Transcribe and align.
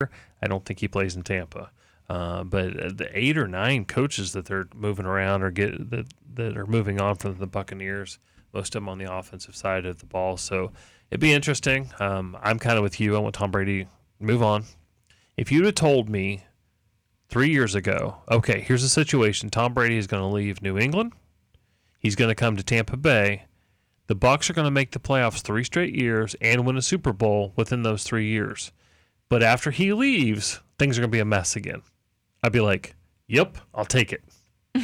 I 0.00 0.46
don't 0.46 0.64
think 0.64 0.78
he 0.78 0.86
plays 0.86 1.16
in 1.16 1.22
Tampa. 1.22 1.70
Uh, 2.08 2.44
but 2.44 2.96
the 2.96 3.08
eight 3.12 3.36
or 3.36 3.48
nine 3.48 3.84
coaches 3.84 4.32
that 4.32 4.46
they're 4.46 4.68
moving 4.74 5.06
around 5.06 5.42
or 5.42 5.50
get 5.50 5.90
that 5.90 6.06
that 6.34 6.56
are 6.56 6.66
moving 6.66 7.00
on 7.00 7.16
from 7.16 7.36
the 7.36 7.46
Buccaneers, 7.46 8.18
most 8.54 8.74
of 8.74 8.82
them 8.82 8.88
on 8.88 8.98
the 8.98 9.12
offensive 9.12 9.56
side 9.56 9.84
of 9.84 9.98
the 9.98 10.06
ball. 10.06 10.36
So 10.36 10.70
it'd 11.10 11.20
be 11.20 11.32
interesting. 11.32 11.90
Um, 11.98 12.36
I'm 12.42 12.58
kind 12.58 12.78
of 12.78 12.82
with 12.82 13.00
you. 13.00 13.16
I 13.16 13.18
want 13.18 13.34
Tom 13.34 13.50
Brady 13.50 13.88
move 14.20 14.42
on. 14.42 14.64
If 15.36 15.52
you'd 15.52 15.66
have 15.66 15.74
told 15.74 16.08
me 16.08 16.44
three 17.28 17.50
years 17.50 17.74
ago, 17.74 18.18
okay, 18.30 18.60
here's 18.60 18.82
the 18.82 18.88
situation: 18.88 19.50
Tom 19.50 19.74
Brady 19.74 19.98
is 19.98 20.06
going 20.06 20.22
to 20.22 20.34
leave 20.34 20.62
New 20.62 20.78
England. 20.78 21.12
He's 21.98 22.14
going 22.14 22.30
to 22.30 22.36
come 22.36 22.56
to 22.56 22.62
Tampa 22.62 22.96
Bay. 22.96 23.46
The 24.06 24.16
Bucs 24.16 24.48
are 24.48 24.54
going 24.54 24.64
to 24.64 24.70
make 24.70 24.92
the 24.92 25.00
playoffs 25.00 25.42
three 25.42 25.64
straight 25.64 25.94
years 25.94 26.34
and 26.40 26.64
win 26.64 26.78
a 26.78 26.82
Super 26.82 27.12
Bowl 27.12 27.52
within 27.56 27.82
those 27.82 28.04
three 28.04 28.28
years. 28.28 28.72
But 29.28 29.42
after 29.42 29.70
he 29.70 29.92
leaves, 29.92 30.60
things 30.78 30.98
are 30.98 31.02
going 31.02 31.10
to 31.10 31.16
be 31.16 31.20
a 31.20 31.24
mess 31.24 31.56
again. 31.56 31.82
I'd 32.42 32.52
be 32.52 32.60
like, 32.60 32.94
"Yep, 33.26 33.58
I'll 33.74 33.84
take 33.84 34.12
it." 34.12 34.22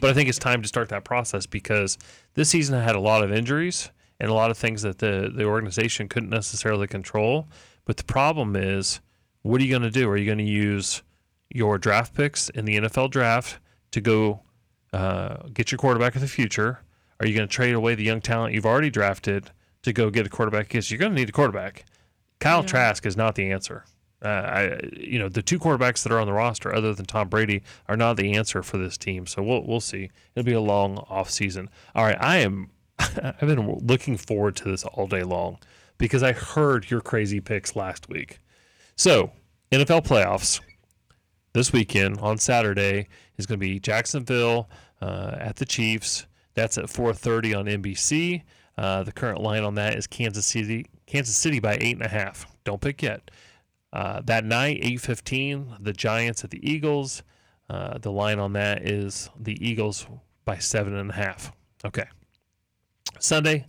but 0.00 0.10
I 0.10 0.12
think 0.12 0.28
it's 0.28 0.38
time 0.38 0.62
to 0.62 0.68
start 0.68 0.88
that 0.90 1.04
process 1.04 1.46
because 1.46 1.98
this 2.34 2.50
season 2.50 2.74
I 2.74 2.82
had 2.82 2.96
a 2.96 3.00
lot 3.00 3.22
of 3.22 3.32
injuries 3.32 3.90
and 4.20 4.30
a 4.30 4.34
lot 4.34 4.50
of 4.50 4.58
things 4.58 4.82
that 4.82 4.98
the 4.98 5.30
the 5.34 5.44
organization 5.44 6.08
couldn't 6.08 6.30
necessarily 6.30 6.86
control. 6.86 7.48
But 7.84 7.96
the 7.96 8.04
problem 8.04 8.54
is, 8.54 9.00
what 9.42 9.60
are 9.60 9.64
you 9.64 9.70
going 9.70 9.82
to 9.82 9.90
do? 9.90 10.08
Are 10.08 10.16
you 10.16 10.26
going 10.26 10.38
to 10.38 10.44
use 10.44 11.02
your 11.50 11.78
draft 11.78 12.14
picks 12.14 12.50
in 12.50 12.64
the 12.66 12.76
NFL 12.76 13.10
draft 13.10 13.58
to 13.92 14.00
go 14.00 14.40
uh, 14.92 15.36
get 15.52 15.72
your 15.72 15.78
quarterback 15.78 16.14
of 16.14 16.20
the 16.20 16.28
future? 16.28 16.80
Are 17.20 17.26
you 17.26 17.34
going 17.34 17.48
to 17.48 17.52
trade 17.52 17.74
away 17.74 17.94
the 17.94 18.04
young 18.04 18.20
talent 18.20 18.54
you've 18.54 18.66
already 18.66 18.90
drafted 18.90 19.50
to 19.82 19.92
go 19.92 20.10
get 20.10 20.26
a 20.26 20.28
quarterback? 20.28 20.68
Because 20.68 20.90
you're 20.90 20.98
going 20.98 21.12
to 21.12 21.16
need 21.16 21.28
a 21.28 21.32
quarterback. 21.32 21.84
Kyle 22.38 22.60
Yeah. 22.60 22.66
Trask 22.66 23.06
is 23.06 23.16
not 23.16 23.34
the 23.34 23.50
answer. 23.50 23.84
Uh, 24.22 24.28
I, 24.28 24.80
you 24.96 25.18
know, 25.18 25.28
the 25.28 25.42
two 25.42 25.58
quarterbacks 25.58 26.02
that 26.02 26.12
are 26.12 26.18
on 26.18 26.26
the 26.26 26.32
roster, 26.32 26.74
other 26.74 26.92
than 26.92 27.06
Tom 27.06 27.28
Brady, 27.28 27.62
are 27.88 27.96
not 27.96 28.16
the 28.16 28.34
answer 28.34 28.62
for 28.62 28.76
this 28.76 28.98
team. 28.98 29.26
So 29.26 29.42
we'll 29.42 29.64
we'll 29.64 29.80
see. 29.80 30.10
It'll 30.34 30.46
be 30.46 30.52
a 30.52 30.60
long 30.60 30.98
off 31.08 31.30
season. 31.30 31.70
All 31.94 32.04
right, 32.04 32.18
I 32.20 32.38
am. 32.38 32.70
I've 32.98 33.40
been 33.40 33.78
looking 33.86 34.16
forward 34.16 34.56
to 34.56 34.64
this 34.64 34.84
all 34.84 35.06
day 35.06 35.22
long 35.22 35.58
because 35.98 36.22
I 36.22 36.32
heard 36.32 36.90
your 36.90 37.00
crazy 37.00 37.40
picks 37.40 37.76
last 37.76 38.08
week. 38.08 38.40
So 38.96 39.30
NFL 39.70 40.04
playoffs 40.04 40.60
this 41.52 41.72
weekend 41.72 42.18
on 42.18 42.38
Saturday 42.38 43.08
is 43.36 43.46
going 43.46 43.60
to 43.60 43.66
be 43.66 43.78
Jacksonville 43.78 44.68
uh, 45.00 45.36
at 45.38 45.56
the 45.56 45.64
Chiefs. 45.64 46.26
That's 46.54 46.76
at 46.76 46.86
4:30 46.86 47.56
on 47.56 47.66
NBC. 47.66 48.42
Uh, 48.76 49.02
the 49.02 49.12
current 49.12 49.40
line 49.40 49.64
on 49.64 49.74
that 49.74 49.94
is 49.94 50.06
Kansas 50.06 50.46
City, 50.46 50.86
Kansas 51.06 51.36
City 51.36 51.60
by 51.60 51.76
eight 51.80 51.96
and 51.96 52.04
a 52.04 52.08
half. 52.08 52.46
Don't 52.64 52.80
pick 52.80 53.02
yet. 53.02 53.30
Uh, 53.92 54.20
that 54.24 54.44
night, 54.44 54.80
8:15, 54.82 55.76
the 55.80 55.92
Giants 55.92 56.44
at 56.44 56.50
the 56.50 56.60
Eagles. 56.68 57.22
Uh, 57.70 57.98
the 57.98 58.12
line 58.12 58.38
on 58.38 58.54
that 58.54 58.82
is 58.82 59.28
the 59.38 59.56
Eagles 59.66 60.06
by 60.44 60.56
seven 60.56 60.94
and 60.94 61.10
a 61.10 61.14
half. 61.14 61.52
Okay. 61.84 62.06
Sunday, 63.18 63.66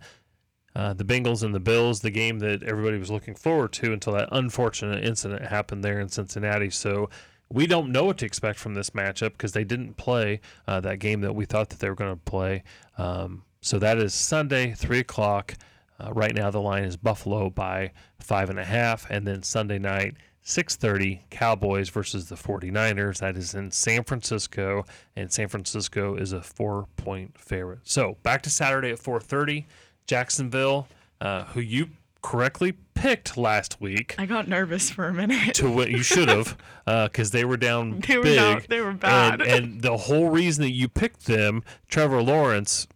uh, 0.76 0.94
the 0.94 1.04
Bengals 1.04 1.44
and 1.44 1.54
the 1.54 1.60
Bills, 1.60 2.00
the 2.00 2.12
game 2.12 2.40
that 2.40 2.64
everybody 2.64 2.98
was 2.98 3.12
looking 3.12 3.36
forward 3.36 3.74
to 3.74 3.92
until 3.92 4.14
that 4.14 4.30
unfortunate 4.32 5.04
incident 5.04 5.46
happened 5.46 5.84
there 5.84 6.00
in 6.00 6.08
Cincinnati. 6.08 6.70
So 6.70 7.10
we 7.50 7.68
don't 7.68 7.92
know 7.92 8.06
what 8.06 8.18
to 8.20 8.26
expect 8.26 8.60
from 8.60 8.76
this 8.76 8.92
matchup 8.92 9.32
because 9.32 9.54
they 9.54 9.64
didn't 9.64 9.98
play 9.98 10.40
uh, 10.68 10.80
that 10.82 11.00
game 11.00 11.22
that 11.22 11.34
we 11.34 11.46
thought 11.46 11.70
that 11.70 11.80
they 11.80 11.90
were 11.90 11.96
going 11.96 12.16
to 12.16 12.22
play. 12.24 12.64
Um, 12.98 13.44
so 13.62 13.80
that 13.80 13.98
is 13.98 14.14
Sunday, 14.14 14.74
three 14.74 15.00
o'clock. 15.00 15.56
Uh, 16.00 16.14
right 16.14 16.34
now, 16.34 16.50
the 16.50 16.62
line 16.62 16.84
is 16.86 16.96
Buffalo 16.98 17.50
by 17.50 17.92
five 18.20 18.50
and 18.50 18.58
a 18.60 18.66
half, 18.66 19.10
and 19.10 19.28
then 19.28 19.44
Sunday 19.44 19.80
night, 19.80 20.16
6:30, 20.46 21.20
Cowboys 21.30 21.90
versus 21.90 22.30
the 22.30 22.36
49ers. 22.36 23.20
That 23.20 23.36
is 23.38 23.54
in 23.54 23.72
San 23.72 24.04
Francisco, 24.04 24.86
and 25.16 25.32
San 25.32 25.48
Francisco 25.50 26.16
is 26.16 26.32
a 26.32 26.42
four-point 26.42 27.38
favorite. 27.38 27.80
So 27.84 28.18
back 28.24 28.42
to 28.44 28.50
Saturday 28.50 28.92
at 28.92 29.00
4:30, 29.00 29.66
Jacksonville, 30.08 30.88
uh, 31.22 31.44
who 31.46 31.60
you 31.62 31.90
correctly 32.22 32.74
picked 32.96 33.38
last 33.38 33.80
week 33.80 34.14
I 34.18 34.26
got 34.26 34.50
nervous 34.50 34.90
for 34.90 35.08
a 35.08 35.14
minute. 35.14 35.54
to 35.56 35.72
what 35.72 35.90
You 35.90 36.04
should 36.04 36.28
have, 36.28 36.58
because 36.86 37.32
they 37.32 37.46
were 37.46 37.56
down 37.56 38.02
They 38.06 38.18
were 38.18 38.24
big. 38.24 38.36
down- 38.36 38.62
they 38.68 38.82
were 38.82 38.92
bad. 38.94 39.40
And, 39.42 39.50
and 39.50 39.82
the 39.82 39.96
whole 39.96 40.30
reason 40.30 40.64
that 40.64 40.72
you 40.74 40.90
picked 40.90 41.28
them, 41.28 41.64
Trevor 41.88 42.22
Lawrence, 42.22 42.88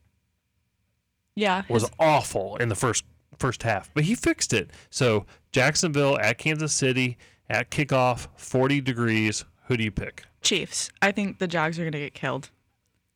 yeah. 1.35 1.63
was 1.69 1.89
awful 1.99 2.55
in 2.57 2.69
the 2.69 2.75
first 2.75 3.03
first 3.39 3.63
half, 3.63 3.89
but 3.93 4.03
he 4.03 4.15
fixed 4.15 4.53
it. 4.53 4.71
So 4.89 5.25
Jacksonville 5.51 6.17
at 6.19 6.37
Kansas 6.37 6.73
City 6.73 7.17
at 7.49 7.71
kickoff, 7.71 8.27
40 8.35 8.81
degrees. 8.81 9.45
Who 9.67 9.77
do 9.77 9.83
you 9.83 9.91
pick? 9.91 10.23
Chiefs. 10.41 10.89
I 11.01 11.11
think 11.11 11.39
the 11.39 11.47
Jags 11.47 11.79
are 11.79 11.83
going 11.83 11.93
to 11.93 11.99
get 11.99 12.13
killed. 12.13 12.49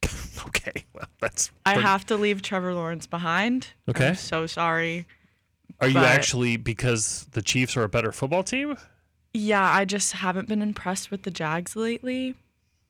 Okay, 0.46 0.86
well 0.94 1.08
that's. 1.20 1.50
I 1.66 1.80
have 1.80 2.06
to 2.06 2.16
leave 2.16 2.44
Trevor 2.44 2.76
Lawrence 2.76 3.08
behind. 3.08 3.70
Okay. 3.90 4.10
I'm 4.10 4.16
so 4.16 4.46
sorry. 4.46 5.08
Are 5.82 5.88
you 5.88 5.98
actually 5.98 6.58
because 6.58 7.28
the 7.32 7.42
Chiefs 7.42 7.76
are 7.76 7.84
a 7.84 7.90
better 7.90 8.12
football 8.12 8.44
team? 8.44 8.78
Yeah, 9.34 9.68
I 9.68 9.84
just 9.84 10.14
haven't 10.14 10.48
been 10.48 10.62
impressed 10.62 11.10
with 11.10 11.24
the 11.24 11.32
Jags 11.32 11.76
lately. 11.76 12.36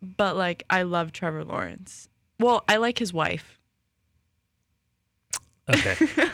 But 0.02 0.36
like 0.36 0.64
I 0.70 0.84
love 0.84 1.12
Trevor 1.12 1.44
Lawrence. 1.44 2.09
Well, 2.40 2.64
I 2.68 2.78
like 2.78 3.00
his 3.00 3.14
wife. 3.14 3.56
Okay. 5.69 5.95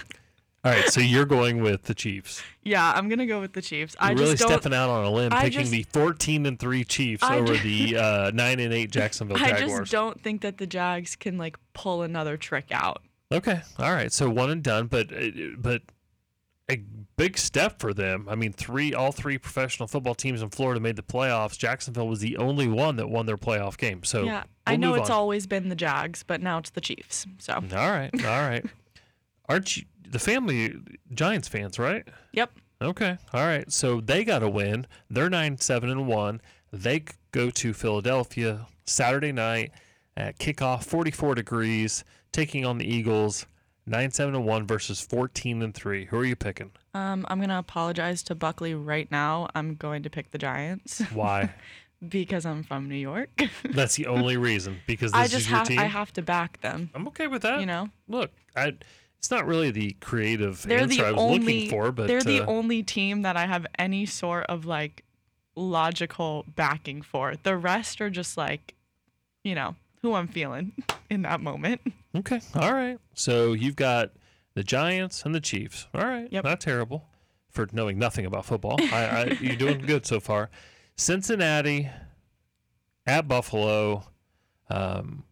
All 0.66 0.72
right, 0.72 0.88
so 0.90 1.02
you're 1.02 1.26
going 1.26 1.62
with 1.62 1.84
the 1.84 1.94
Chiefs. 1.94 2.42
Yeah, 2.64 2.94
I'm 2.96 3.10
gonna 3.10 3.26
go 3.26 3.42
with 3.42 3.52
the 3.52 3.62
Chiefs. 3.62 3.98
I 4.00 4.12
You're 4.12 4.20
really 4.20 4.32
just 4.32 4.44
don't. 4.44 4.52
stepping 4.52 4.74
out 4.74 4.90
on 4.90 5.04
a 5.04 5.10
limb, 5.12 5.34
I 5.34 5.42
picking 5.44 5.60
just- 5.60 5.72
the 5.72 5.84
14 5.92 6.46
and 6.46 6.58
three 6.58 6.86
Chiefs 6.86 7.22
I 7.22 7.38
over 7.38 7.54
ju- 7.56 7.64
the 7.92 7.98
uh, 8.02 8.32
nine 8.34 8.62
and 8.62 8.74
eight 8.74 8.90
Jacksonville 8.90 9.36
I 9.36 9.50
Jaguars. 9.50 9.72
I 9.74 9.80
just 9.82 9.92
don't 9.92 10.22
think 10.22 10.40
that 10.42 10.58
the 10.60 10.66
Jags 10.66 11.18
can 11.18 11.38
like 11.38 11.58
pull 11.74 12.02
another 12.04 12.38
trick 12.38 12.68
out. 12.72 13.02
Okay, 13.30 13.60
all 13.78 13.92
right. 13.92 14.10
So 14.14 14.30
one 14.30 14.52
and 14.52 14.64
done, 14.64 14.88
but 14.88 15.12
uh, 15.12 15.32
but 15.58 15.82
a 16.72 16.78
big 17.18 17.38
step 17.38 17.80
for 17.82 17.94
them. 17.94 18.28
I 18.30 18.36
mean, 18.36 18.54
three 18.54 18.94
all 18.94 19.12
three 19.12 19.38
professional 19.38 19.88
football 19.90 20.16
teams 20.16 20.42
in 20.42 20.50
Florida 20.50 20.80
made 20.80 20.96
the 20.96 21.04
playoffs. 21.04 21.58
Jacksonville 21.58 22.08
was 22.08 22.22
the 22.22 22.38
only 22.38 22.70
one 22.70 22.96
that 22.96 23.10
won 23.10 23.26
their 23.26 23.38
playoff 23.38 23.76
game. 23.78 24.04
So 24.06 24.24
yeah, 24.24 24.44
I 24.66 24.72
we'll 24.74 24.80
know 24.80 24.94
it's 24.94 25.10
on. 25.10 25.18
always 25.18 25.46
been 25.46 25.68
the 25.68 25.76
Jags, 25.76 26.24
but 26.24 26.42
now 26.42 26.60
it's 26.60 26.70
the 26.70 26.80
Chiefs. 26.80 27.26
So 27.40 27.56
all 27.56 27.62
right, 27.92 28.12
all 28.24 28.48
right. 28.48 28.64
Aren't 29.50 29.78
you 29.78 29.84
the 30.10 30.20
family 30.20 30.76
Giants 31.14 31.48
fans, 31.48 31.80
right? 31.80 32.08
yep, 32.32 32.52
Okay, 32.82 33.18
all 33.34 33.46
right. 33.46 33.72
So 33.72 34.02
they 34.02 34.24
got 34.24 34.44
a 34.44 34.50
win. 34.50 34.88
They're 35.10 35.30
nine 35.30 35.58
seven 35.58 35.90
and 35.90 36.08
one. 36.08 36.42
They 36.72 37.04
go 37.32 37.50
to 37.52 37.74
Philadelphia 37.74 38.68
Saturday 38.86 39.32
night 39.32 39.72
at 40.18 40.38
kickoff, 40.40 40.84
forty 40.84 41.12
four 41.12 41.34
degrees, 41.36 42.04
taking 42.32 42.66
on 42.66 42.78
the 42.78 42.86
Eagles. 42.86 43.46
Nine 43.86 44.12
seven 44.12 44.34
and 44.36 44.46
one 44.46 44.66
versus 44.66 45.02
fourteen 45.02 45.62
and 45.62 45.74
three. 45.74 46.06
Who 46.06 46.18
are 46.18 46.26
you 46.26 46.36
picking? 46.36 46.72
um, 46.94 47.26
I'm 47.28 47.40
gonna 47.42 47.60
apologize 47.60 48.24
to 48.24 48.36
Buckley 48.36 48.74
right 48.76 49.10
now. 49.12 49.50
I'm 49.56 49.76
going 49.76 50.04
to 50.04 50.10
pick 50.10 50.32
the 50.32 50.38
Giants 50.38 51.02
Why? 51.14 51.54
because 52.08 52.46
I'm 52.46 52.64
from 52.64 52.88
New 52.88 52.96
York. 52.96 53.42
That's 53.70 53.96
the 53.96 54.08
only 54.08 54.38
reason 54.38 54.80
because 54.88 55.12
this 55.12 55.20
I 55.20 55.26
is 55.26 55.32
just 55.32 55.50
your 55.50 55.58
have 55.58 55.68
team. 55.68 55.80
I 55.80 55.86
have 55.86 56.14
to 56.14 56.22
back 56.22 56.62
them. 56.62 56.92
I'm 56.94 57.08
okay 57.10 57.28
with 57.28 57.42
that. 57.42 57.60
You 57.60 57.66
know, 57.66 57.90
Look, 58.08 58.32
I. 58.56 58.74
It's 59.24 59.32
not 59.32 59.48
really 59.48 59.72
the 59.72 59.96
creative 60.02 60.64
they're 60.64 60.80
answer 60.80 60.98
the 60.98 61.08
I 61.08 61.12
was 61.12 61.22
only 61.22 61.40
looking 61.40 61.70
for, 61.70 61.94
but 61.94 62.08
they're 62.08 62.22
the 62.22 62.42
uh, 62.42 62.46
only 62.46 62.84
team 62.84 63.22
that 63.22 63.38
I 63.38 63.46
have 63.46 63.66
any 63.80 64.06
sort 64.06 64.46
of 64.48 64.66
like 64.66 65.06
logical 65.56 66.44
backing 66.58 67.02
for. 67.02 67.36
The 67.42 67.56
rest 67.56 68.02
are 68.02 68.10
just 68.10 68.36
like, 68.36 68.74
you 69.42 69.56
know, 69.56 69.78
who 70.02 70.14
I'm 70.14 70.28
feeling 70.28 70.74
in 71.10 71.22
that 71.22 71.40
moment. 71.40 71.80
Okay. 72.14 72.42
All 72.54 72.74
right. 72.74 73.00
So 73.14 73.54
you've 73.54 73.78
got 73.78 74.12
the 74.56 74.64
Giants 74.66 75.24
and 75.24 75.34
the 75.34 75.40
Chiefs. 75.40 75.88
All 75.94 76.06
right. 76.06 76.28
Yep. 76.30 76.44
Not 76.44 76.60
terrible 76.60 77.06
for 77.50 77.66
knowing 77.72 77.98
nothing 77.98 78.26
about 78.26 78.44
football. 78.44 78.76
I, 78.78 79.06
I, 79.06 79.24
you're 79.42 79.56
doing 79.56 79.80
good 79.80 80.06
so 80.06 80.20
far. 80.20 80.50
Cincinnati 80.98 81.90
at 83.06 83.30
Buffalo, 83.30 84.04
um, 84.70 85.24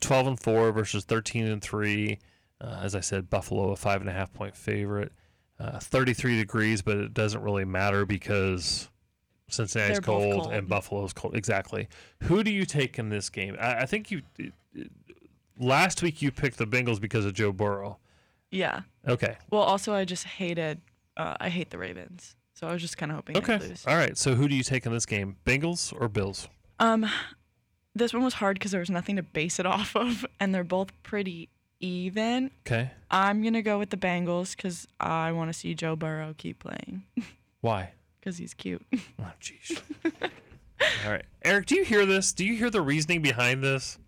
12 0.00 0.26
and 0.26 0.40
4 0.40 0.72
versus 0.72 1.04
13 1.04 1.46
and 1.46 1.62
3. 1.62 2.18
Uh, 2.60 2.80
as 2.82 2.94
I 2.94 3.00
said, 3.00 3.28
Buffalo 3.28 3.70
a 3.70 3.76
five 3.76 4.00
and 4.00 4.08
a 4.08 4.12
half 4.12 4.32
point 4.32 4.56
favorite. 4.56 5.12
Uh, 5.58 5.78
33 5.78 6.36
degrees, 6.36 6.82
but 6.82 6.98
it 6.98 7.14
doesn't 7.14 7.42
really 7.42 7.64
matter 7.64 8.04
because 8.04 8.90
Cincinnati's 9.48 10.00
cold, 10.00 10.42
cold. 10.42 10.52
and 10.52 10.68
Buffalo's 10.68 11.14
cold. 11.14 11.34
Exactly. 11.34 11.88
Who 12.24 12.44
do 12.44 12.50
you 12.50 12.66
take 12.66 12.98
in 12.98 13.08
this 13.08 13.30
game? 13.30 13.56
I, 13.58 13.82
I 13.82 13.86
think 13.86 14.10
you 14.10 14.22
last 15.58 16.02
week 16.02 16.20
you 16.20 16.30
picked 16.30 16.58
the 16.58 16.66
Bengals 16.66 17.00
because 17.00 17.24
of 17.24 17.32
Joe 17.32 17.52
Burrow. 17.52 17.98
Yeah. 18.50 18.82
Okay. 19.08 19.36
Well, 19.50 19.62
also 19.62 19.94
I 19.94 20.04
just 20.04 20.24
hated. 20.24 20.80
Uh, 21.16 21.36
I 21.40 21.48
hate 21.48 21.70
the 21.70 21.78
Ravens, 21.78 22.36
so 22.52 22.66
I 22.66 22.72
was 22.72 22.82
just 22.82 22.98
kind 22.98 23.10
of 23.10 23.16
hoping 23.16 23.38
Okay. 23.38 23.58
All 23.86 23.96
right. 23.96 24.16
So 24.18 24.34
who 24.34 24.48
do 24.48 24.54
you 24.54 24.62
take 24.62 24.84
in 24.84 24.92
this 24.92 25.06
game? 25.06 25.36
Bengals 25.46 25.94
or 25.98 26.08
Bills? 26.08 26.48
Um, 26.78 27.06
this 27.94 28.12
one 28.12 28.22
was 28.22 28.34
hard 28.34 28.58
because 28.58 28.72
there 28.72 28.80
was 28.80 28.90
nothing 28.90 29.16
to 29.16 29.22
base 29.22 29.58
it 29.58 29.66
off 29.66 29.96
of, 29.96 30.26
and 30.38 30.54
they're 30.54 30.64
both 30.64 30.90
pretty 31.02 31.48
even. 31.80 32.50
Okay. 32.66 32.90
I'm 33.10 33.42
gonna 33.42 33.62
go 33.62 33.78
with 33.78 33.90
the 33.90 33.96
Bengals 33.96 34.56
because 34.56 34.86
I 34.98 35.32
want 35.32 35.52
to 35.52 35.58
see 35.58 35.74
Joe 35.74 35.96
Burrow 35.96 36.34
keep 36.36 36.58
playing. 36.58 37.04
Why? 37.60 37.92
because 38.26 38.38
he's 38.38 38.54
cute. 38.54 38.84
Oh, 39.20 39.30
jeez. 39.40 39.80
All 40.04 41.12
right, 41.12 41.24
Eric, 41.44 41.66
do 41.66 41.76
you 41.76 41.84
hear 41.84 42.04
this? 42.04 42.32
Do 42.32 42.44
you 42.44 42.56
hear 42.56 42.70
the 42.70 42.80
reasoning 42.80 43.22
behind 43.22 43.62
this? 43.62 43.98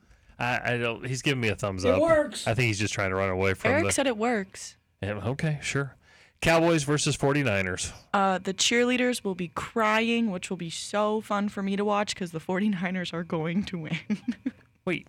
I, 0.40 0.74
I 0.74 0.76
don't. 0.76 1.06
He's 1.06 1.22
giving 1.22 1.40
me 1.40 1.48
a 1.48 1.54
thumbs 1.54 1.84
It 1.84 1.90
up. 1.90 1.98
It 1.98 2.02
works. 2.02 2.46
I 2.46 2.54
think 2.54 2.66
he's 2.66 2.80
just 2.80 2.92
trying 2.92 3.10
to 3.10 3.16
run 3.16 3.30
away 3.30 3.54
from 3.54 3.70
Eric 3.70 3.84
the. 3.84 3.92
said 3.92 4.08
it 4.08 4.16
works. 4.16 4.76
Yeah, 5.00 5.20
okay, 5.24 5.60
sure. 5.62 5.94
Cowboys 6.40 6.82
versus 6.82 7.16
49ers. 7.16 7.92
Uh, 8.12 8.38
the 8.38 8.54
cheerleaders 8.54 9.22
will 9.22 9.34
be 9.36 9.48
crying, 9.54 10.30
which 10.32 10.50
will 10.50 10.56
be 10.56 10.70
so 10.70 11.20
fun 11.20 11.48
for 11.48 11.62
me 11.62 11.76
to 11.76 11.84
watch 11.84 12.14
because 12.14 12.32
the 12.32 12.40
49ers 12.40 13.12
are 13.12 13.24
going 13.24 13.62
to 13.64 13.78
win. 13.78 13.98
Wait. 14.84 15.06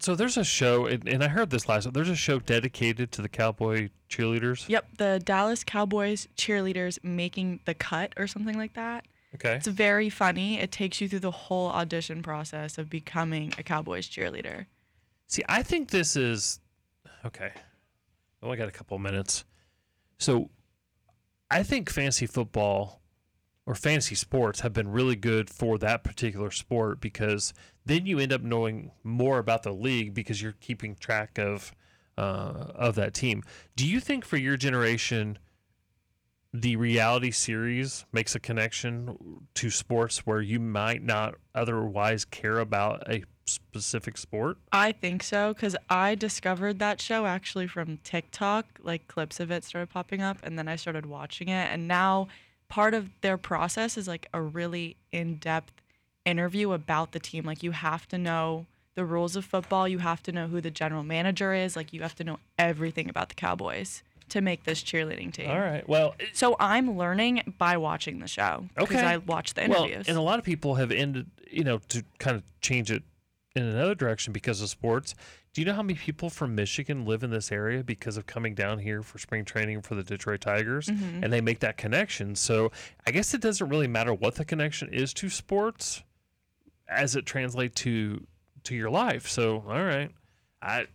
So 0.00 0.14
there's 0.14 0.36
a 0.36 0.44
show, 0.44 0.86
and, 0.86 1.06
and 1.08 1.22
I 1.22 1.28
heard 1.28 1.50
this 1.50 1.68
last. 1.68 1.92
There's 1.92 2.08
a 2.08 2.16
show 2.16 2.38
dedicated 2.38 3.12
to 3.12 3.22
the 3.22 3.28
Cowboy 3.28 3.90
cheerleaders. 4.08 4.68
yep, 4.68 4.86
the 4.98 5.20
Dallas 5.22 5.62
Cowboys 5.64 6.26
cheerleaders 6.36 7.02
making 7.04 7.60
the 7.64 7.74
cut 7.74 8.14
or 8.16 8.26
something 8.26 8.56
like 8.56 8.74
that. 8.74 9.04
Okay. 9.34 9.54
It's 9.54 9.68
very 9.68 10.10
funny. 10.10 10.58
It 10.58 10.72
takes 10.72 11.00
you 11.00 11.08
through 11.08 11.20
the 11.20 11.30
whole 11.30 11.68
audition 11.68 12.22
process 12.22 12.78
of 12.78 12.90
becoming 12.90 13.54
a 13.58 13.62
Cowboys 13.62 14.08
cheerleader. 14.08 14.66
See, 15.26 15.44
I 15.48 15.62
think 15.62 15.90
this 15.90 16.16
is 16.16 16.60
okay. 17.24 17.52
I 17.54 18.46
only 18.46 18.56
got 18.56 18.68
a 18.68 18.72
couple 18.72 18.98
minutes. 18.98 19.44
So 20.18 20.50
I 21.50 21.62
think 21.62 21.90
fantasy 21.90 22.26
football 22.26 23.00
or 23.66 23.74
fantasy 23.74 24.16
sports 24.16 24.60
have 24.60 24.72
been 24.72 24.90
really 24.90 25.14
good 25.14 25.48
for 25.48 25.78
that 25.78 26.02
particular 26.02 26.50
sport 26.50 27.00
because 27.00 27.52
then 27.90 28.06
you 28.06 28.18
end 28.18 28.32
up 28.32 28.42
knowing 28.42 28.92
more 29.02 29.38
about 29.38 29.62
the 29.62 29.72
league 29.72 30.14
because 30.14 30.40
you're 30.40 30.54
keeping 30.60 30.94
track 30.94 31.38
of 31.38 31.72
uh, 32.16 32.72
of 32.74 32.94
that 32.96 33.14
team. 33.14 33.42
Do 33.76 33.86
you 33.86 33.98
think 33.98 34.24
for 34.24 34.36
your 34.36 34.56
generation 34.56 35.38
the 36.52 36.76
reality 36.76 37.30
series 37.30 38.04
makes 38.12 38.34
a 38.34 38.40
connection 38.40 39.46
to 39.54 39.70
sports 39.70 40.26
where 40.26 40.40
you 40.40 40.58
might 40.58 41.02
not 41.02 41.36
otherwise 41.54 42.24
care 42.24 42.58
about 42.58 43.08
a 43.08 43.24
specific 43.46 44.18
sport? 44.18 44.58
I 44.72 44.92
think 44.92 45.22
so 45.22 45.54
because 45.54 45.76
I 45.88 46.14
discovered 46.14 46.78
that 46.80 47.00
show 47.00 47.26
actually 47.26 47.66
from 47.66 47.98
TikTok. 47.98 48.66
Like 48.82 49.08
clips 49.08 49.40
of 49.40 49.50
it 49.50 49.64
started 49.64 49.90
popping 49.90 50.22
up, 50.22 50.38
and 50.42 50.58
then 50.58 50.68
I 50.68 50.76
started 50.76 51.06
watching 51.06 51.48
it. 51.48 51.68
And 51.72 51.88
now 51.88 52.28
part 52.68 52.94
of 52.94 53.10
their 53.20 53.38
process 53.38 53.96
is 53.96 54.06
like 54.06 54.28
a 54.34 54.42
really 54.42 54.96
in 55.12 55.36
depth 55.36 55.72
interview 56.24 56.72
about 56.72 57.12
the 57.12 57.18
team. 57.20 57.44
Like 57.44 57.62
you 57.62 57.70
have 57.72 58.06
to 58.08 58.18
know 58.18 58.66
the 58.94 59.04
rules 59.04 59.36
of 59.36 59.44
football, 59.44 59.86
you 59.88 59.98
have 59.98 60.22
to 60.24 60.32
know 60.32 60.48
who 60.48 60.60
the 60.60 60.70
general 60.70 61.02
manager 61.02 61.54
is, 61.54 61.76
like 61.76 61.92
you 61.92 62.02
have 62.02 62.14
to 62.16 62.24
know 62.24 62.38
everything 62.58 63.08
about 63.08 63.28
the 63.28 63.34
Cowboys 63.34 64.02
to 64.30 64.40
make 64.40 64.64
this 64.64 64.82
cheerleading 64.82 65.32
team. 65.32 65.50
All 65.50 65.58
right. 65.58 65.88
Well, 65.88 66.14
So 66.32 66.56
I'm 66.60 66.96
learning 66.96 67.54
by 67.58 67.76
watching 67.76 68.18
the 68.20 68.28
show 68.28 68.66
because 68.76 68.96
Okay. 68.96 69.04
I 69.06 69.16
watch 69.18 69.54
the 69.54 69.64
interviews. 69.64 70.06
well, 70.06 70.08
and 70.08 70.16
a 70.16 70.22
lot 70.22 70.38
of 70.38 70.44
people 70.44 70.76
have 70.76 70.92
ended, 70.92 71.26
you 71.50 71.64
know, 71.64 71.78
to 71.88 72.04
kind 72.18 72.36
of 72.36 72.42
change 72.60 72.90
it 72.90 73.02
in 73.56 73.64
another 73.64 73.94
direction 73.94 74.32
because 74.32 74.60
of 74.60 74.68
sports. 74.68 75.14
Do 75.52 75.60
you 75.60 75.64
know 75.66 75.72
how 75.74 75.82
many 75.82 75.94
people 75.98 76.30
from 76.30 76.54
Michigan 76.54 77.04
live 77.04 77.24
in 77.24 77.30
this 77.30 77.50
area 77.50 77.82
because 77.82 78.16
of 78.16 78.26
coming 78.26 78.54
down 78.54 78.78
here 78.78 79.02
for 79.02 79.18
spring 79.18 79.44
training 79.44 79.82
for 79.82 79.96
the 79.96 80.04
Detroit 80.04 80.40
Tigers? 80.42 80.86
Mm-hmm. 80.86 81.24
And 81.24 81.32
they 81.32 81.40
make 81.40 81.58
that 81.60 81.76
connection. 81.76 82.36
So 82.36 82.70
I 83.06 83.10
guess 83.10 83.34
it 83.34 83.40
doesn't 83.40 83.68
really 83.68 83.88
matter 83.88 84.14
what 84.14 84.36
the 84.36 84.44
connection 84.44 84.88
is 84.92 85.12
to 85.14 85.28
sports 85.28 86.02
as 86.90 87.16
it 87.16 87.24
translates 87.26 87.80
to 87.82 88.26
to 88.64 88.74
your 88.74 88.90
life. 88.90 89.28
So 89.28 89.64
all 89.66 89.84
right. 89.84 90.10
I 90.60 90.86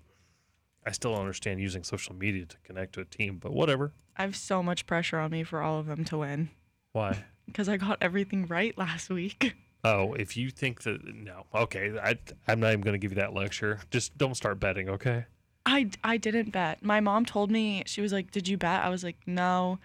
I 0.85 0.91
still 0.91 1.11
don't 1.11 1.21
understand 1.21 1.59
using 1.59 1.83
social 1.83 2.15
media 2.15 2.45
to 2.45 2.57
connect 2.63 2.93
to 2.93 3.01
a 3.01 3.05
team, 3.05 3.39
but 3.39 3.53
whatever. 3.53 3.93
I 4.17 4.21
have 4.21 4.35
so 4.35 4.61
much 4.61 4.85
pressure 4.85 5.17
on 5.17 5.31
me 5.31 5.43
for 5.43 5.61
all 5.61 5.79
of 5.79 5.87
them 5.87 6.05
to 6.05 6.19
win 6.19 6.49
Why? 6.91 7.23
because 7.45 7.67
I 7.67 7.77
got 7.77 7.97
everything 8.01 8.45
right 8.47 8.77
last 8.77 9.09
week. 9.09 9.55
Oh, 9.87 10.15
if 10.15 10.35
you 10.35 10.49
think 10.49 10.81
that 10.81 11.05
no, 11.13 11.45
okay, 11.53 11.95
I 12.03 12.17
I'm 12.47 12.59
not 12.59 12.69
even 12.69 12.81
going 12.81 12.95
to 12.95 12.97
give 12.97 13.11
you 13.11 13.21
that 13.21 13.35
lecture. 13.35 13.81
Just 13.91 14.17
don't 14.17 14.33
start 14.33 14.59
betting, 14.59 14.89
okay? 14.89 15.25
I, 15.63 15.91
I 16.03 16.17
didn't 16.17 16.51
bet. 16.51 16.83
My 16.83 16.99
mom 17.01 17.23
told 17.23 17.51
me, 17.51 17.83
she 17.85 18.01
was 18.01 18.11
like, 18.11 18.31
Did 18.31 18.47
you 18.47 18.57
bet? 18.57 18.83
I 18.83 18.89
was 18.89 19.03
like, 19.03 19.17
No. 19.27 19.77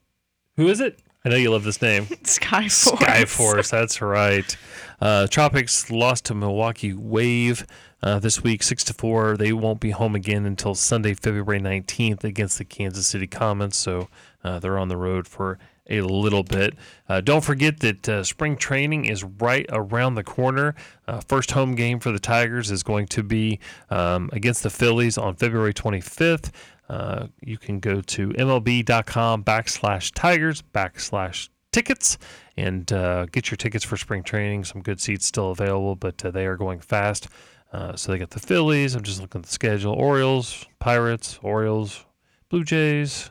Who 0.56 0.68
is 0.68 0.80
it? 0.80 0.98
I 1.24 1.28
know 1.28 1.36
you 1.36 1.50
love 1.50 1.64
this 1.64 1.82
name. 1.82 2.04
Skyforce. 2.22 2.98
Skyforce, 2.98 3.70
that's 3.70 4.00
right. 4.00 4.56
Uh, 5.00 5.26
Tropics 5.26 5.90
lost 5.90 6.26
to 6.26 6.34
Milwaukee 6.34 6.92
Wave 6.92 7.66
uh, 8.02 8.20
this 8.20 8.44
week, 8.44 8.62
six 8.62 8.84
to 8.84 8.94
four. 8.94 9.36
They 9.36 9.52
won't 9.52 9.80
be 9.80 9.90
home 9.90 10.14
again 10.14 10.46
until 10.46 10.74
Sunday, 10.76 11.14
February 11.14 11.58
nineteenth, 11.58 12.22
against 12.22 12.58
the 12.58 12.64
Kansas 12.64 13.08
City 13.08 13.26
Comets. 13.26 13.76
So 13.76 14.08
uh, 14.44 14.61
they're 14.61 14.78
on 14.78 14.88
the 14.88 14.96
road 14.96 15.26
for 15.26 15.58
a 15.88 16.00
little 16.02 16.43
bit. 16.43 16.75
Uh, 17.09 17.21
don't 17.21 17.45
forget 17.45 17.81
that 17.81 18.09
uh, 18.09 18.25
spring 18.25 18.57
training 18.57 19.05
is 19.05 19.25
right 19.25 19.66
around 19.71 20.14
the 20.14 20.25
corner. 20.25 20.75
Uh, 21.07 21.21
first 21.21 21.52
home 21.52 21.75
game 21.75 22.00
for 22.00 22.12
the 22.12 22.19
Tigers 22.19 22.71
is 22.71 22.83
going 22.83 23.07
to 23.09 23.23
be 23.23 23.61
um, 23.90 24.28
against 24.33 24.62
the 24.62 24.71
Phillies 24.71 25.16
on 25.19 25.37
February 25.37 25.75
25th. 25.75 26.50
Uh, 26.88 27.26
you 27.40 27.59
can 27.59 27.81
go 27.81 28.00
to 28.00 28.28
mlb.com 28.31 29.43
backslash 29.43 30.12
tigers 30.14 30.62
backslash 30.62 31.49
tickets 31.73 32.16
and 32.57 32.93
uh, 32.93 33.26
get 33.26 33.50
your 33.50 33.57
tickets 33.57 33.85
for 33.85 33.97
spring 33.97 34.23
training. 34.23 34.64
Some 34.64 34.83
good 34.83 35.00
seats 35.00 35.26
still 35.26 35.50
available, 35.50 35.97
but 35.97 36.25
uh, 36.25 36.31
they 36.31 36.47
are 36.47 36.57
going 36.57 36.81
fast. 36.81 37.28
So 37.95 38.11
they 38.11 38.16
got 38.16 38.31
the 38.31 38.40
Phillies. 38.40 38.95
I'm 38.95 39.02
just 39.02 39.21
looking 39.21 39.40
at 39.40 39.45
the 39.45 39.52
schedule: 39.52 39.93
Orioles, 39.93 40.64
Pirates, 40.78 41.38
Orioles, 41.43 42.07
Blue 42.49 42.64
Jays. 42.64 43.31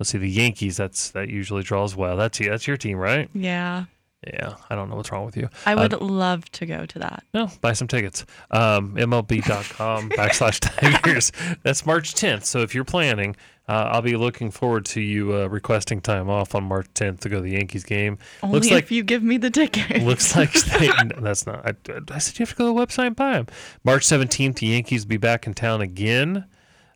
Let's 0.00 0.10
see 0.10 0.18
the 0.18 0.28
Yankees. 0.28 0.76
That's 0.78 1.10
that 1.10 1.28
usually 1.28 1.62
draws 1.62 1.94
well. 1.94 2.16
That's 2.16 2.38
that's 2.38 2.66
your 2.66 2.76
team, 2.78 2.96
right? 2.96 3.28
Yeah. 3.34 3.84
Yeah. 4.26 4.54
I 4.68 4.74
don't 4.74 4.90
know 4.90 4.96
what's 4.96 5.10
wrong 5.12 5.24
with 5.24 5.36
you. 5.36 5.48
I 5.64 5.72
Uh, 5.74 5.82
would 5.82 5.92
love 6.02 6.44
to 6.52 6.66
go 6.66 6.84
to 6.86 6.98
that. 6.98 7.22
no, 7.32 7.48
buy 7.62 7.72
some 7.74 7.86
tickets. 7.88 8.26
Um, 8.50 8.94
MLB.com 8.96 10.10
backslash 10.18 10.58
Tigers. 10.60 11.32
That's 11.62 11.86
March 11.86 12.12
10th. 12.14 12.44
So 12.44 12.60
if 12.60 12.74
you're 12.74 12.84
planning, 12.84 13.34
uh, 13.66 13.88
I'll 13.92 14.02
be 14.02 14.16
looking 14.16 14.50
forward 14.50 14.84
to 14.86 15.00
you 15.00 15.34
uh, 15.34 15.46
requesting 15.46 16.00
time 16.02 16.28
off 16.28 16.54
on 16.54 16.64
March 16.64 16.86
10th 16.94 17.20
to 17.20 17.28
go 17.30 17.36
to 17.36 17.42
the 17.42 17.52
Yankees 17.52 17.84
game. 17.84 18.18
Only 18.42 18.54
looks 18.56 18.66
if 18.66 18.72
like 18.72 18.90
you 18.90 19.02
give 19.02 19.22
me 19.22 19.38
the 19.38 19.50
ticket. 19.50 20.02
looks 20.02 20.36
like 20.36 20.52
they, 20.78 20.88
no, 20.88 21.20
that's 21.20 21.46
not. 21.46 21.66
I, 21.66 21.74
I 22.10 22.18
said 22.18 22.38
you 22.38 22.42
have 22.44 22.50
to 22.50 22.56
go 22.56 22.72
to 22.74 22.78
the 22.78 22.86
website 22.86 23.06
and 23.08 23.16
buy 23.16 23.32
them. 23.34 23.46
March 23.84 24.04
17th, 24.06 24.56
the 24.56 24.66
Yankees 24.66 25.04
will 25.04 25.10
be 25.10 25.16
back 25.18 25.46
in 25.46 25.54
town 25.54 25.80
again. 25.80 26.44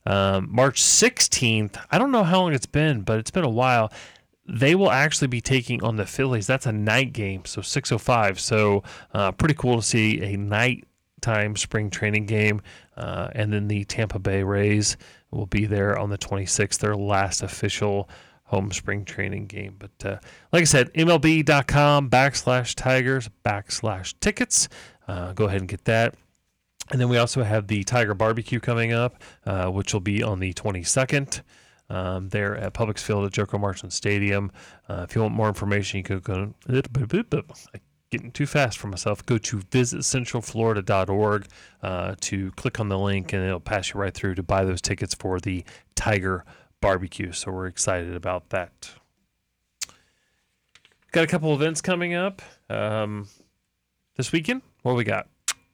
Um, 0.06 0.48
March 0.50 0.82
16th, 0.82 1.82
I 1.90 1.98
don't 1.98 2.12
know 2.12 2.24
how 2.24 2.42
long 2.42 2.52
it's 2.52 2.66
been, 2.66 3.02
but 3.02 3.18
it's 3.18 3.30
been 3.30 3.44
a 3.44 3.50
while. 3.50 3.92
They 4.46 4.74
will 4.74 4.90
actually 4.90 5.28
be 5.28 5.40
taking 5.40 5.82
on 5.82 5.96
the 5.96 6.04
Phillies. 6.04 6.46
That's 6.46 6.66
a 6.66 6.72
night 6.72 7.12
game, 7.12 7.44
so 7.46 7.62
6:05. 7.62 8.38
So 8.38 8.82
uh, 9.14 9.32
pretty 9.32 9.54
cool 9.54 9.76
to 9.76 9.82
see 9.82 10.20
a 10.22 10.36
nighttime 10.36 11.56
spring 11.56 11.88
training 11.88 12.26
game. 12.26 12.60
Uh, 12.96 13.28
and 13.32 13.52
then 13.52 13.68
the 13.68 13.84
Tampa 13.84 14.18
Bay 14.18 14.42
Rays 14.42 14.98
will 15.30 15.46
be 15.46 15.64
there 15.64 15.98
on 15.98 16.10
the 16.10 16.18
26th, 16.18 16.78
their 16.78 16.94
last 16.94 17.42
official 17.42 18.08
home 18.44 18.70
spring 18.70 19.04
training 19.04 19.46
game. 19.46 19.76
But 19.78 20.06
uh, 20.06 20.18
like 20.52 20.62
I 20.62 20.64
said, 20.64 20.92
MLB.com 20.92 22.10
backslash 22.10 22.74
Tigers 22.74 23.30
backslash 23.44 24.14
tickets. 24.20 24.68
Uh, 25.08 25.32
go 25.32 25.46
ahead 25.46 25.60
and 25.60 25.68
get 25.68 25.84
that. 25.86 26.14
And 26.90 27.00
then 27.00 27.08
we 27.08 27.16
also 27.16 27.42
have 27.42 27.66
the 27.66 27.82
Tiger 27.84 28.14
Barbecue 28.14 28.60
coming 28.60 28.92
up, 28.92 29.22
uh, 29.46 29.68
which 29.68 29.92
will 29.92 30.00
be 30.00 30.22
on 30.22 30.40
the 30.40 30.52
22nd. 30.52 31.42
Um, 31.90 32.30
there 32.30 32.56
at 32.56 32.72
Publix 32.72 33.00
Field 33.00 33.26
at 33.26 33.32
Joker 33.32 33.58
Marchant 33.58 33.92
Stadium. 33.92 34.50
Uh, 34.88 35.04
if 35.08 35.14
you 35.14 35.20
want 35.20 35.34
more 35.34 35.48
information, 35.48 35.98
you 35.98 36.04
can 36.04 36.18
go. 36.20 36.54
Getting 38.10 38.30
too 38.30 38.46
fast 38.46 38.78
for 38.78 38.86
myself. 38.86 39.26
Go 39.26 39.38
to 39.38 39.58
visitcentralflorida.org 39.58 41.46
uh, 41.82 42.14
to 42.20 42.52
click 42.52 42.78
on 42.78 42.88
the 42.88 42.98
link, 42.98 43.32
and 43.32 43.44
it'll 43.44 43.60
pass 43.60 43.92
you 43.92 44.00
right 44.00 44.14
through 44.14 44.36
to 44.36 44.42
buy 44.42 44.64
those 44.64 44.80
tickets 44.80 45.14
for 45.14 45.40
the 45.40 45.64
Tiger 45.96 46.44
Barbecue. 46.80 47.32
So 47.32 47.50
we're 47.50 47.66
excited 47.66 48.14
about 48.14 48.50
that. 48.50 48.90
Got 51.12 51.24
a 51.24 51.26
couple 51.26 51.52
events 51.54 51.80
coming 51.80 52.14
up 52.14 52.40
um, 52.70 53.28
this 54.16 54.32
weekend. 54.32 54.62
What 54.82 54.94
we 54.94 55.04
got? 55.04 55.28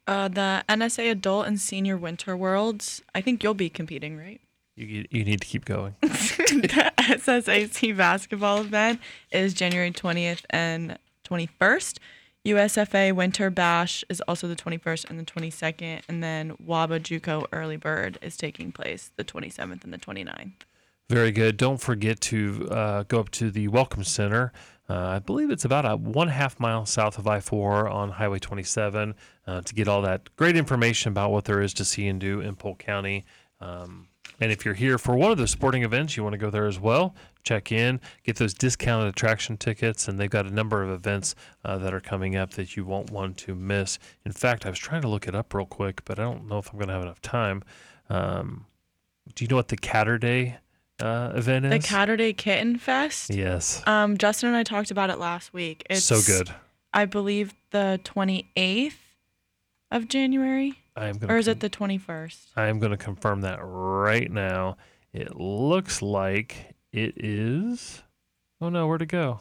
Uh, 0.07 0.29
the 0.29 0.65
NSA 0.69 1.11
Adult 1.11 1.47
and 1.47 1.61
Senior 1.61 1.97
Winter 1.97 2.37
Worlds. 2.37 3.03
I 3.15 3.21
think 3.21 3.43
you'll 3.43 3.55
be 3.55 3.71
competing, 3.71 4.17
right? 4.17 4.41
You, 4.77 5.07
you 5.11 5.25
need 5.25 5.41
to 5.41 5.47
keep 5.47 5.65
going. 5.65 5.95
the 6.01 6.93
SSAC 6.99 7.97
basketball 7.97 8.61
event 8.61 9.01
is 9.31 9.55
January 9.55 9.91
20th 9.91 10.45
and 10.51 10.99
21st. 11.29 11.99
USFA 12.47 13.13
Winter 13.13 13.51
Bash 13.51 14.03
is 14.09 14.23
also 14.23 14.49
the 14.49 14.57
21st 14.57 15.11
and 15.11 15.21
the 15.21 15.25
22nd. 15.25 16.01
And 16.09 16.23
then 16.23 16.57
WABA 16.67 17.01
JUCO 17.01 17.47
Early 17.53 17.77
Bird 17.77 18.19
is 18.23 18.37
taking 18.37 18.73
place 18.73 19.11
the 19.17 19.25
27th 19.25 19.85
and 19.85 19.93
the 19.93 19.99
29th. 19.99 20.53
Very 21.11 21.33
good. 21.33 21.57
Don't 21.57 21.81
forget 21.81 22.21
to 22.23 22.69
uh, 22.71 23.03
go 23.03 23.21
up 23.21 23.31
to 23.33 23.51
the 23.51 23.69
Welcome 23.69 24.05
Center. 24.05 24.53
Uh, 24.91 25.07
I 25.07 25.19
believe 25.21 25.51
it's 25.51 25.65
about 25.65 25.87
a 25.87 25.95
one 25.95 26.27
half 26.27 26.59
mile 26.59 26.85
south 26.85 27.17
of 27.17 27.29
I 27.29 27.39
4 27.39 27.89
on 27.89 28.11
Highway 28.11 28.41
27 28.41 29.15
uh, 29.47 29.61
to 29.61 29.75
get 29.75 29.87
all 29.87 30.03
that 30.03 30.35
great 30.35 30.57
information 30.57 31.13
about 31.13 31.31
what 31.31 31.45
there 31.45 31.63
is 31.63 31.73
to 31.75 31.85
see 31.85 32.09
and 32.09 32.21
do 32.21 32.41
in 32.41 32.57
Polk 32.57 32.81
County. 32.81 33.25
Um, 33.61 34.09
and 34.41 34.51
if 34.51 34.65
you're 34.65 34.75
here 34.75 34.99
for 34.99 35.15
one 35.15 35.31
of 35.31 35.39
the 35.39 35.47
sporting 35.47 35.85
events, 35.85 36.17
you 36.17 36.25
want 36.25 36.33
to 36.33 36.39
go 36.39 36.51
there 36.51 36.67
as 36.67 36.81
well. 36.81 37.15
Check 37.45 37.71
in, 37.71 38.01
get 38.25 38.35
those 38.37 38.53
discounted 38.53 39.07
attraction 39.07 39.57
tickets, 39.57 40.09
and 40.09 40.19
they've 40.19 40.29
got 40.29 40.47
a 40.47 40.51
number 40.51 40.83
of 40.83 40.91
events 40.91 41.37
uh, 41.65 41.79
that 41.79 41.95
are 41.95 42.01
coming 42.01 42.35
up 42.35 42.51
that 42.55 42.77
you 42.77 42.85
won't 42.85 43.13
want 43.13 43.37
to 43.39 43.55
miss. 43.55 44.01
In 44.25 44.33
fact, 44.33 44.67
I 44.67 44.71
was 44.71 44.79
trying 44.81 45.03
to 45.03 45.09
look 45.09 45.29
it 45.29 45.37
up 45.37 45.55
real 45.55 45.67
quick, 45.67 46.05
but 46.05 46.19
I 46.19 46.25
don't 46.25 46.49
know 46.49 46.59
if 46.59 46.69
I'm 46.73 46.79
going 46.79 46.89
to 46.89 46.95
have 46.95 47.03
enough 47.03 47.23
time. 47.23 47.63
Um, 48.09 48.67
do 49.37 49.45
you 49.45 49.49
know 49.49 49.57
what 49.57 49.69
the 49.69 49.77
Catterday 49.77 50.57
uh, 51.03 51.33
event 51.35 51.67
is? 51.67 51.71
The 51.71 51.89
Catterday 51.89 52.37
Kitten 52.37 52.79
Fest. 52.79 53.31
Yes. 53.35 53.83
Um, 53.87 54.19
Justin 54.19 54.49
and 54.49 54.57
I 54.57 54.63
talked 54.63 54.91
about 54.91 55.11
it 55.11 55.19
last 55.19 55.53
week. 55.53 55.85
It's 55.89 56.05
so 56.05 56.21
good. 56.21 56.55
I 56.93 57.05
believe 57.05 57.55
the 57.71 58.01
28th 58.05 58.95
of 59.91 60.09
January. 60.09 60.79
I 60.97 61.09
am 61.09 61.19
going 61.19 61.31
or 61.31 61.39
is 61.39 61.49
it 61.49 61.61
the 61.61 61.71
21st? 61.71 62.37
I 62.57 62.67
am 62.67 62.79
going 62.79 62.91
to 62.91 62.97
confirm 62.97 63.43
that 63.43 63.59
right 63.63 64.31
now. 64.31 64.77
It 65.13 65.37
looks 65.37 66.03
like 66.03 66.75
it 66.93 67.15
is. 67.17 68.03
Oh 68.61 68.69
no, 68.69 68.87
where 68.87 68.99
to 68.99 69.07
go? 69.07 69.41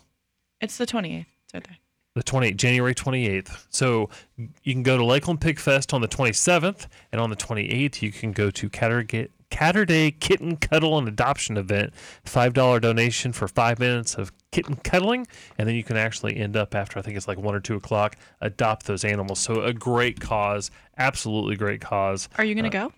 It's 0.61 0.77
the 0.77 0.85
28th. 0.85 1.25
It's 1.45 1.53
right 1.53 1.63
there. 1.63 1.77
The 2.15 2.23
28th, 2.23 2.57
January 2.57 2.95
28th. 2.95 3.65
So 3.69 4.09
you 4.37 4.73
can 4.73 4.83
go 4.83 4.97
to 4.97 5.05
Lakeland 5.05 5.41
Pig 5.41 5.59
Fest 5.59 5.93
on 5.93 6.01
the 6.01 6.07
27th, 6.07 6.87
and 7.11 7.21
on 7.21 7.29
the 7.29 7.35
28th 7.35 8.01
you 8.01 8.11
can 8.11 8.31
go 8.31 8.49
to 8.51 8.69
Cattergate 8.69 9.29
Catterday 9.51 10.17
Kitten 10.19 10.57
Cuddle 10.57 10.97
and 10.97 11.07
Adoption 11.07 11.57
event. 11.57 11.93
$5 12.25 12.81
donation 12.81 13.33
for 13.33 13.47
five 13.47 13.79
minutes 13.79 14.15
of 14.15 14.31
kitten 14.51 14.75
cuddling. 14.75 15.27
And 15.57 15.67
then 15.67 15.75
you 15.75 15.83
can 15.83 15.97
actually 15.97 16.37
end 16.37 16.55
up 16.55 16.75
after, 16.75 16.99
I 16.99 17.01
think 17.01 17.17
it's 17.17 17.27
like 17.27 17.37
one 17.37 17.55
or 17.55 17.59
two 17.59 17.75
o'clock, 17.75 18.15
adopt 18.41 18.85
those 18.85 19.03
animals. 19.03 19.39
So 19.39 19.61
a 19.61 19.73
great 19.73 20.19
cause. 20.19 20.71
Absolutely 20.97 21.55
great 21.55 21.81
cause. 21.81 22.29
Are 22.37 22.43
you 22.43 22.55
going 22.55 22.69
to 22.69 22.77
uh, 22.77 22.87
go? 22.87 22.93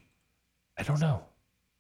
I 0.78 0.84
don't 0.84 1.00
know. 1.00 1.24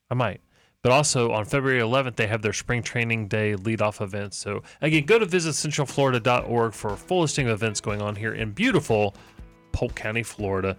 I 0.10 0.14
might. 0.14 0.42
But 0.84 0.92
also 0.92 1.32
on 1.32 1.46
February 1.46 1.80
11th, 1.80 2.16
they 2.16 2.28
have 2.28 2.42
their 2.42 2.54
spring 2.54 2.82
training 2.82 3.28
day 3.28 3.56
leadoff 3.56 4.02
event. 4.02 4.34
So 4.34 4.64
again, 4.82 5.06
go 5.06 5.20
to 5.20 5.26
visitcentralflorida.org 5.26 6.74
for 6.74 6.94
a 6.94 6.98
full 6.98 7.22
listing 7.22 7.48
of 7.48 7.54
events 7.54 7.82
going 7.82 8.02
on 8.02 8.16
here 8.16 8.34
in 8.34 8.52
beautiful 8.52 9.16
Polk 9.72 9.96
County, 9.96 10.24
Florida. 10.24 10.76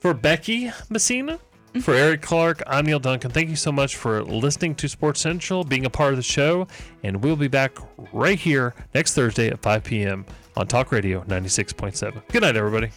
For 0.00 0.12
Becky 0.12 0.72
Messina, 0.90 1.38
for 1.80 1.94
Eric 1.94 2.22
Clark, 2.22 2.62
I'm 2.66 2.84
Neil 2.86 3.00
Duncan. 3.00 3.30
Thank 3.30 3.48
you 3.48 3.56
so 3.56 3.72
much 3.72 3.96
for 3.96 4.22
listening 4.22 4.74
to 4.76 4.88
Sports 4.88 5.20
Central, 5.20 5.64
being 5.64 5.84
a 5.86 5.90
part 5.90 6.12
of 6.12 6.16
the 6.16 6.22
show, 6.22 6.66
and 7.02 7.22
we'll 7.24 7.36
be 7.36 7.48
back 7.48 7.76
right 8.12 8.38
here 8.38 8.74
next 8.94 9.14
Thursday 9.14 9.48
at 9.48 9.60
5 9.62 9.82
p.m. 9.82 10.24
on 10.56 10.66
Talk 10.68 10.92
Radio 10.92 11.22
96.7. 11.24 12.22
Good 12.28 12.42
night, 12.42 12.56
everybody. 12.56 12.92